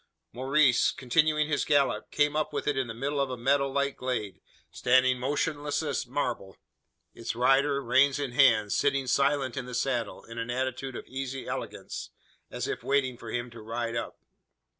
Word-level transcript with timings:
Maurice, 0.33 0.89
continuing 0.91 1.47
his 1.47 1.63
gallop, 1.63 2.09
came 2.09 2.35
up 2.35 2.51
with 2.53 2.65
it 2.67 2.75
in 2.75 2.87
the 2.87 2.93
middle 2.95 3.21
of 3.21 3.29
a 3.29 3.37
meadow 3.37 3.69
like 3.69 3.97
glade 3.97 4.41
standing 4.71 5.19
motionless 5.19 5.83
as 5.83 6.07
marble 6.07 6.57
its 7.13 7.35
rider, 7.35 7.83
reins 7.83 8.17
in 8.17 8.31
hand, 8.31 8.71
sitting 8.73 9.05
silent 9.05 9.55
in 9.55 9.67
the 9.67 9.75
saddle, 9.75 10.23
in 10.25 10.39
an 10.39 10.49
attitude 10.49 10.95
of 10.95 11.05
easy 11.05 11.45
elegance, 11.47 12.09
as 12.49 12.67
if 12.67 12.81
waiting 12.83 13.15
for 13.15 13.29
him 13.29 13.51
to 13.51 13.61
ride 13.61 13.95
up! 13.95 14.19